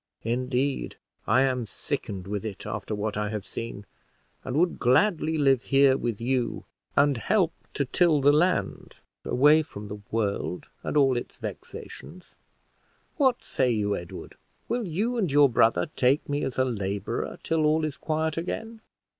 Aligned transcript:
Indeed, 0.23 0.95
I 1.27 1.41
am 1.41 1.67
sickened 1.67 2.25
with 2.25 2.43
it, 2.43 2.65
after 2.65 2.95
what 2.95 3.17
I 3.17 3.29
have 3.29 3.45
seen, 3.45 3.85
and 4.43 4.57
would 4.57 4.79
gladly 4.79 5.37
live 5.37 5.65
here 5.65 5.95
with 5.95 6.19
you, 6.19 6.65
and 6.97 7.17
help 7.17 7.53
to 7.75 7.85
till 7.85 8.19
the 8.19 8.31
land, 8.31 9.01
away 9.23 9.61
from 9.61 9.89
the 9.89 10.01
world 10.09 10.69
and 10.81 10.97
all 10.97 11.15
its 11.15 11.37
vexations. 11.37 12.35
What 13.17 13.43
say 13.43 13.69
you, 13.69 13.95
Edward; 13.95 14.37
will 14.67 14.87
you 14.87 15.17
and 15.19 15.31
your 15.31 15.49
brother 15.49 15.91
take 15.95 16.27
me 16.27 16.41
as 16.43 16.57
a 16.57 16.65
laborer 16.65 17.37
till 17.43 17.67
all 17.67 17.85
is 17.85 17.95
quiet 17.97 18.37
again?" 18.37 18.81